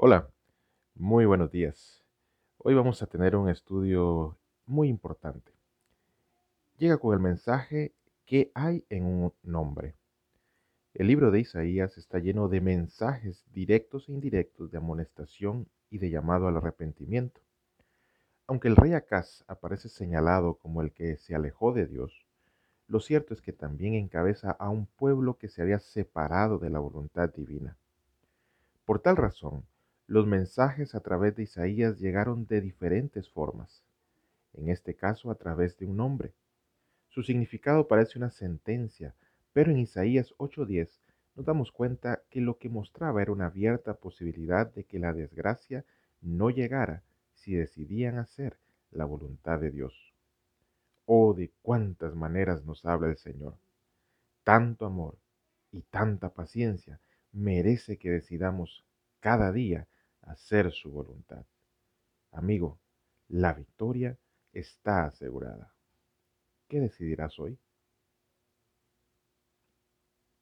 Hola, 0.00 0.30
muy 0.94 1.26
buenos 1.26 1.50
días. 1.50 2.04
Hoy 2.58 2.72
vamos 2.72 3.02
a 3.02 3.08
tener 3.08 3.34
un 3.34 3.48
estudio 3.48 4.38
muy 4.64 4.86
importante. 4.86 5.50
Llega 6.78 6.98
con 6.98 7.14
el 7.14 7.18
mensaje 7.18 7.92
¿Qué 8.24 8.52
hay 8.54 8.84
en 8.90 9.06
un 9.06 9.32
nombre? 9.42 9.96
El 10.94 11.08
libro 11.08 11.32
de 11.32 11.40
Isaías 11.40 11.98
está 11.98 12.20
lleno 12.20 12.46
de 12.46 12.60
mensajes 12.60 13.44
directos 13.52 14.08
e 14.08 14.12
indirectos 14.12 14.70
de 14.70 14.78
amonestación 14.78 15.66
y 15.90 15.98
de 15.98 16.10
llamado 16.10 16.46
al 16.46 16.58
arrepentimiento. 16.58 17.40
Aunque 18.46 18.68
el 18.68 18.76
rey 18.76 18.92
Acaz 18.92 19.42
aparece 19.48 19.88
señalado 19.88 20.58
como 20.58 20.80
el 20.80 20.92
que 20.92 21.16
se 21.16 21.34
alejó 21.34 21.72
de 21.72 21.86
Dios, 21.86 22.24
lo 22.86 23.00
cierto 23.00 23.34
es 23.34 23.42
que 23.42 23.52
también 23.52 23.94
encabeza 23.94 24.52
a 24.52 24.70
un 24.70 24.86
pueblo 24.86 25.38
que 25.38 25.48
se 25.48 25.60
había 25.60 25.80
separado 25.80 26.60
de 26.60 26.70
la 26.70 26.78
voluntad 26.78 27.34
divina. 27.34 27.76
Por 28.84 29.00
tal 29.00 29.16
razón, 29.16 29.64
los 30.08 30.26
mensajes 30.26 30.94
a 30.94 31.00
través 31.00 31.36
de 31.36 31.42
Isaías 31.42 32.00
llegaron 32.00 32.46
de 32.46 32.62
diferentes 32.62 33.28
formas, 33.28 33.82
en 34.54 34.70
este 34.70 34.94
caso 34.94 35.30
a 35.30 35.34
través 35.34 35.76
de 35.76 35.84
un 35.84 35.98
nombre. 35.98 36.32
Su 37.10 37.22
significado 37.22 37.86
parece 37.88 38.18
una 38.18 38.30
sentencia, 38.30 39.14
pero 39.52 39.70
en 39.70 39.76
Isaías 39.76 40.32
8:10 40.38 41.02
nos 41.36 41.44
damos 41.44 41.72
cuenta 41.72 42.22
que 42.30 42.40
lo 42.40 42.56
que 42.56 42.70
mostraba 42.70 43.20
era 43.20 43.32
una 43.32 43.46
abierta 43.46 43.92
posibilidad 43.94 44.72
de 44.72 44.84
que 44.84 44.98
la 44.98 45.12
desgracia 45.12 45.84
no 46.22 46.48
llegara 46.48 47.02
si 47.34 47.54
decidían 47.54 48.16
hacer 48.16 48.56
la 48.90 49.04
voluntad 49.04 49.60
de 49.60 49.70
Dios. 49.70 50.14
Oh, 51.04 51.34
de 51.34 51.50
cuántas 51.60 52.14
maneras 52.14 52.64
nos 52.64 52.86
habla 52.86 53.08
el 53.08 53.18
Señor. 53.18 53.56
Tanto 54.42 54.86
amor 54.86 55.18
y 55.70 55.82
tanta 55.82 56.30
paciencia 56.30 56.98
merece 57.30 57.98
que 57.98 58.10
decidamos 58.10 58.84
cada 59.20 59.52
día 59.52 59.86
hacer 60.30 60.72
su 60.72 60.90
voluntad. 60.90 61.44
Amigo, 62.32 62.80
la 63.28 63.52
victoria 63.52 64.18
está 64.52 65.04
asegurada. 65.06 65.74
¿Qué 66.68 66.80
decidirás 66.80 67.38
hoy? 67.38 67.58